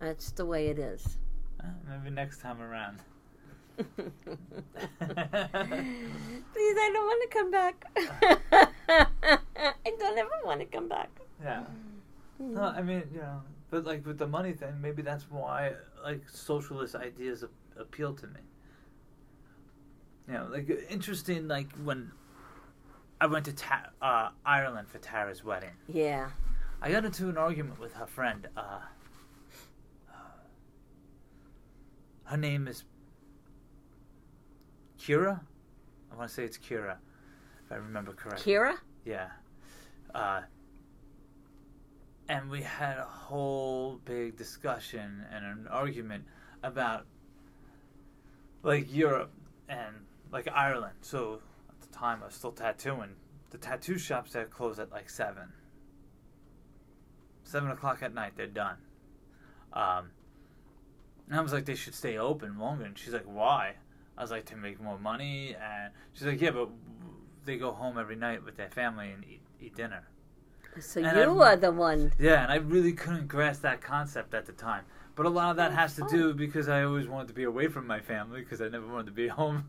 [0.01, 1.17] That's the way it is.
[1.63, 2.99] uh, maybe next time around.
[3.79, 3.95] Please,
[5.07, 7.85] I don't want to come back.
[9.87, 11.11] I don't ever want to come back.
[11.41, 11.63] Yeah.
[12.41, 16.29] No, I mean, you know, but like with the money thing, maybe that's why like
[16.29, 17.45] socialist ideas
[17.79, 18.41] appeal to me.
[20.27, 21.47] You know, like interesting.
[21.47, 22.11] Like when
[23.21, 26.31] I went to Ta- uh, Ireland for Tara's wedding, Yeah.
[26.81, 28.47] I got into an argument with her friend.
[28.57, 28.79] Uh,
[32.25, 32.85] her name is
[35.01, 35.41] Kira.
[36.13, 36.97] I want to say it's Kira,
[37.65, 38.53] if I remember correctly.
[38.53, 38.77] Kira?
[39.05, 39.29] Yeah.
[40.15, 40.43] Uh,
[42.29, 46.25] and we had a whole big discussion and an argument
[46.63, 47.07] about
[48.63, 49.33] like Europe
[49.69, 49.95] and
[50.31, 50.95] like Ireland.
[51.01, 51.41] So
[51.91, 53.17] the time I was still tattooing.
[53.51, 55.53] The tattoo shops there close at like seven.
[57.45, 58.77] Seven o'clock at night, they're done.
[59.73, 60.11] Um,
[61.29, 62.85] and I was like, they should stay open longer.
[62.85, 63.75] And she's like, why?
[64.17, 65.55] I was like, to make more money.
[65.55, 66.69] And she's like, yeah, but
[67.45, 70.07] they go home every night with their family and eat, eat dinner.
[70.81, 72.13] So And you I'm- are the one.
[72.19, 74.85] Yeah, and I really couldn't grasp that concept at the time.
[75.19, 77.67] But a lot of that has to do because I always wanted to be away
[77.67, 79.65] from my family because I never wanted to be home,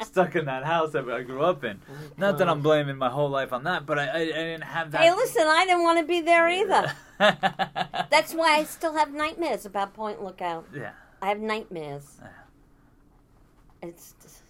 [0.00, 1.78] stuck in that house that I grew up in.
[2.16, 4.90] Not that I'm blaming my whole life on that, but I, I, I didn't have
[4.92, 5.02] that.
[5.02, 6.90] Hey, listen, I didn't want to be there either.
[7.18, 10.64] That's why I still have nightmares about Point Lookout.
[10.74, 10.92] yeah.
[11.20, 12.18] I have nightmares.
[12.22, 13.88] Yeah.
[13.90, 14.42] It's just,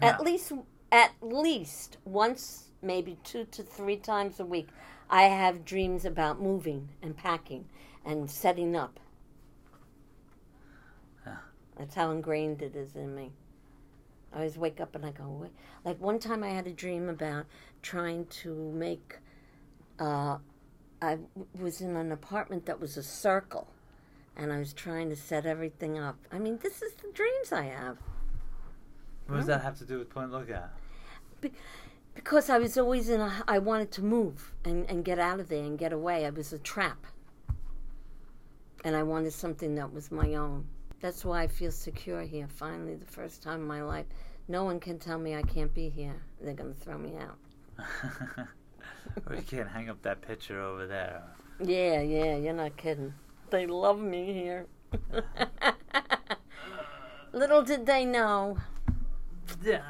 [0.00, 0.52] at least
[0.90, 4.68] at least once, maybe two to three times a week,
[5.10, 7.66] I have dreams about moving and packing
[8.04, 8.98] and setting up.
[11.76, 13.32] That's how ingrained it is in me.
[14.32, 15.48] I always wake up and I go,
[15.82, 17.46] like one time I had a dream about
[17.82, 19.18] trying to make.
[19.98, 20.36] Uh,
[21.02, 23.66] I w- was in an apartment that was a circle,
[24.36, 26.16] and I was trying to set everything up.
[26.30, 27.96] I mean, this is the dreams I have.
[29.26, 30.70] What does that have to do with Point Lookout?
[32.14, 35.48] Because I was always in a, I wanted to move and, and get out of
[35.48, 36.26] there and get away.
[36.26, 37.06] I was a trap.
[38.84, 40.66] And I wanted something that was my own.
[41.00, 42.48] That's why I feel secure here.
[42.48, 44.06] Finally, the first time in my life.
[44.48, 46.20] No one can tell me I can't be here.
[46.40, 47.38] They're going to throw me out.
[49.26, 51.22] or you can't hang up that picture over there.
[51.62, 53.14] Yeah, yeah, you're not kidding.
[53.50, 54.66] they love me here.
[57.32, 58.58] Little did they know.
[59.62, 59.82] Yeah.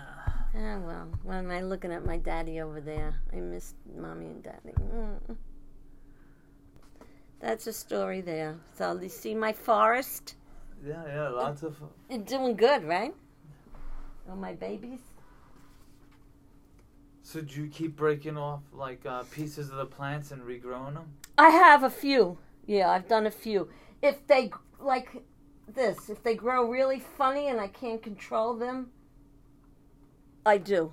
[0.54, 3.20] Ah, well, why am I looking at my daddy over there?
[3.32, 4.74] I missed mommy and daddy.
[4.78, 5.36] Mm.
[7.38, 8.56] That's a story there.
[8.76, 10.34] So, you see my forest?
[10.84, 11.76] Yeah, yeah, lots of.
[12.08, 13.14] You're doing good, right?
[14.28, 15.00] All my babies?
[17.22, 21.12] So do you keep breaking off like uh, pieces of the plants and regrowing them?
[21.38, 22.38] I have a few.
[22.66, 23.68] Yeah, I've done a few.
[24.02, 25.22] If they, like
[25.72, 28.90] this, if they grow really funny and I can't control them,
[30.46, 30.92] I do.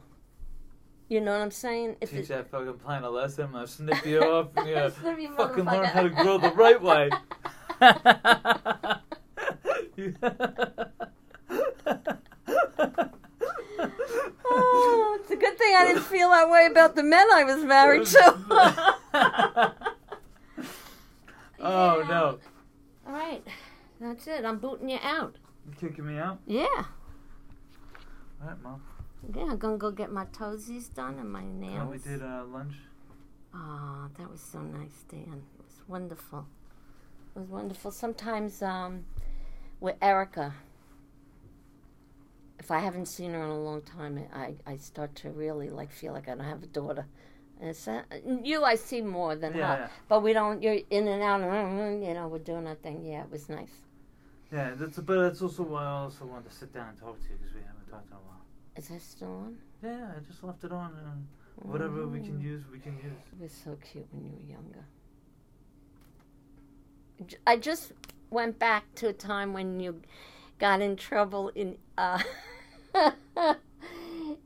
[1.10, 1.95] You know what I'm saying?
[2.02, 3.52] If Teach it- that fucking plant a lesson.
[3.52, 7.10] Gonna snip you off and you you, fucking learn how to grow the right way.
[14.50, 17.64] Oh, it's a good thing I didn't feel that way about the men I was
[17.64, 18.36] married to.
[21.60, 22.08] oh Yeah.
[22.08, 22.39] no!
[23.06, 23.45] All right,
[24.00, 24.45] that's it.
[24.45, 25.36] I'm booting you out.
[25.68, 26.39] You kicking me out?
[26.48, 26.86] Yeah, All
[28.48, 28.82] right, mom.
[29.36, 29.43] Yeah.
[29.43, 31.89] I'm gonna go get my toesies done and my nails.
[31.91, 32.73] we did uh, lunch.
[33.53, 35.41] Oh, that was so nice, Dan.
[35.57, 36.45] It was wonderful.
[37.36, 37.91] It was wonderful.
[37.91, 39.05] Sometimes um,
[39.80, 40.53] with Erica,
[42.59, 45.91] if I haven't seen her in a long time, I, I start to really like
[45.91, 47.05] feel like I don't have a daughter.
[47.59, 48.03] And it's, uh,
[48.43, 49.88] you, I see more than Yeah, her, yeah.
[50.07, 50.61] but we don't.
[50.61, 53.03] You're in and out, and you know, we're doing our thing.
[53.03, 53.71] Yeah, it was nice.
[54.51, 57.30] Yeah, that's but that's also why I also wanted to sit down and talk to
[57.30, 58.37] you because we haven't talked in a while.
[58.78, 59.57] Is that still on?
[59.84, 63.17] Yeah, I just left it on and whatever we can use, we can use.
[63.34, 64.86] It was so cute when you were younger.
[67.47, 67.93] I just
[68.30, 70.01] went back to a time when you
[70.59, 72.21] got in trouble in uh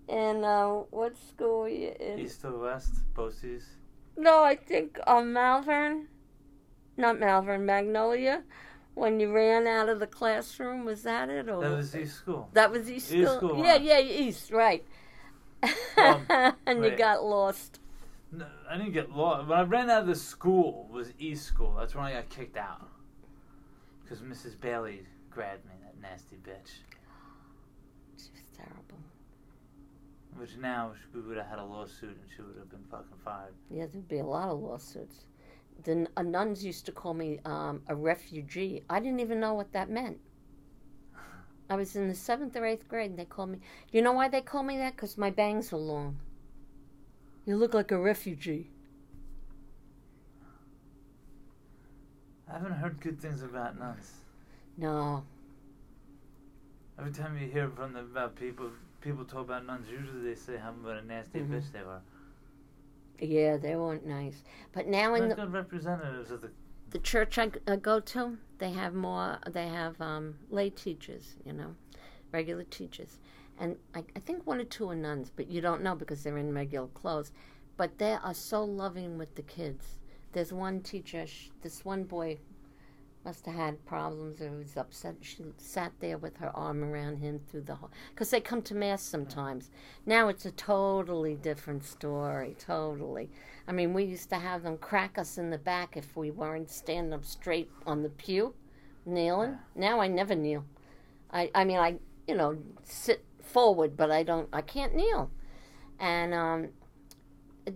[0.07, 2.19] in uh what school were you in?
[2.19, 3.63] East or west, BOCES.
[4.17, 6.07] No, I think uh, Malvern.
[6.95, 8.43] Not Malvern, Magnolia.
[8.94, 11.50] When you ran out of the classroom, was that it?
[11.50, 12.50] Or That was East School.
[12.54, 13.50] That was East East School.
[13.50, 13.84] School, yeah, huh?
[13.84, 14.86] yeah, East, right.
[15.98, 16.26] Um,
[16.66, 17.80] and you got lost.
[18.32, 19.48] No, I didn't get lost.
[19.48, 21.76] When I ran out of the school, was East School.
[21.80, 22.88] That's when I got kicked out.
[24.04, 24.60] Because Mrs.
[24.60, 26.80] Bailey grabbed me, that nasty bitch.
[28.18, 29.00] She was terrible.
[30.36, 33.54] Which now we would have had a lawsuit and she would have been fucking fired.
[33.70, 35.26] Yeah, there'd be a lot of lawsuits.
[35.84, 38.84] The uh, nuns used to call me um, a refugee.
[38.89, 40.19] I didn't even know what that meant.
[41.69, 43.59] I was in the seventh or eighth grade, and they called me.
[43.91, 44.95] You know why they called me that?
[44.95, 46.19] Because my bangs were long.
[47.45, 48.69] You look like a refugee.
[52.47, 54.11] I haven't heard good things about nuns.
[54.77, 55.23] No,
[56.99, 58.69] Every time you hear from them about people,
[59.01, 59.89] people talk about nuns.
[59.89, 61.49] Usually they say how what a nasty Mhm.
[61.49, 62.01] bitch they were.
[63.22, 64.43] Yeah, they weren't nice.
[64.74, 66.51] But now in They're the, good representatives of the.
[66.89, 69.39] the church I go to, they have more.
[69.49, 71.76] They have um, lay teachers, you know,
[72.32, 73.19] regular teachers,
[73.59, 76.38] and I, I think one or two are nuns, but you don't know because they're
[76.38, 77.32] in regular clothes.
[77.78, 79.97] But they are so loving with the kids.
[80.34, 81.26] There's one teacher.
[81.28, 82.39] Sh- this one boy
[83.24, 85.15] must have had problems or was upset.
[85.22, 87.91] She sat there with her arm around him through the whole.
[88.09, 89.69] Because they come to mass sometimes.
[90.05, 92.55] Now it's a totally different story.
[92.57, 93.30] Totally.
[93.67, 96.69] I mean, we used to have them crack us in the back if we weren't
[96.69, 98.55] standing up straight on the pew,
[99.05, 99.57] kneeling.
[99.76, 100.65] Now I never kneel.
[101.32, 101.97] I, I mean, I,
[102.28, 105.30] you know, sit forward, but I don't, I can't kneel.
[105.99, 106.69] And, um,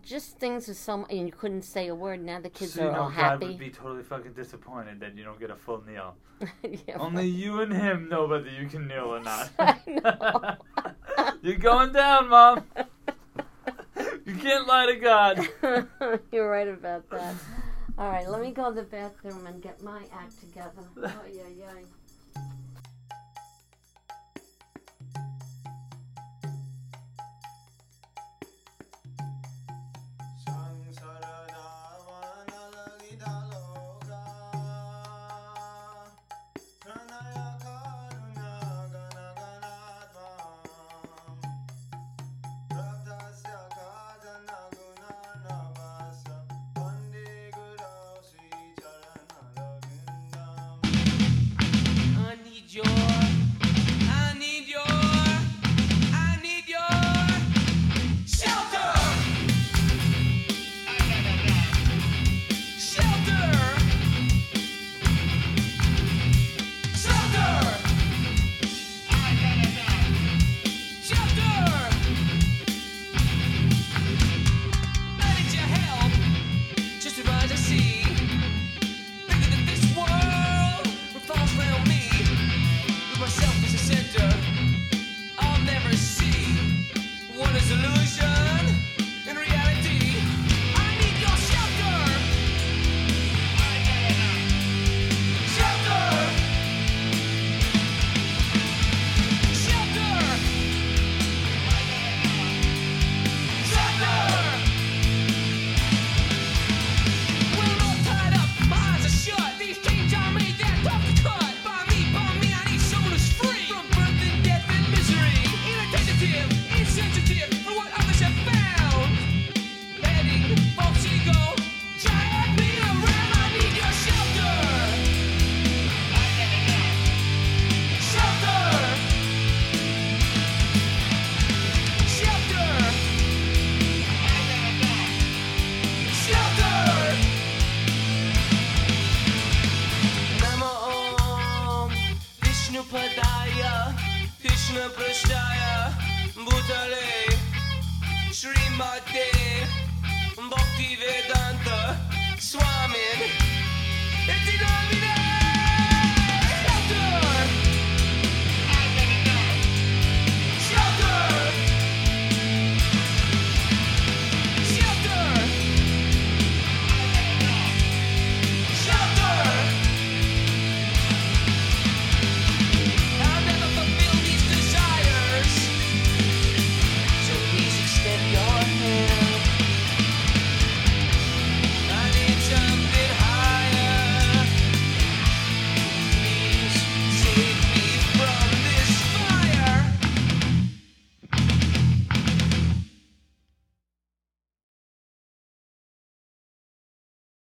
[0.01, 2.23] just things are so, and you couldn't say a word.
[2.23, 3.47] Now the kids so you are know all God happy.
[3.47, 6.15] would be totally fucking disappointed that you don't get a full kneel.
[6.63, 9.51] yeah, Only you and him know whether you can kneel or not.
[11.41, 12.63] You're going down, mom.
[14.25, 15.47] You can't lie to God.
[16.31, 17.35] You're right about that.
[17.97, 20.83] All right, let me go to the bathroom and get my act together.
[20.97, 21.65] Oh, yeah, yeah.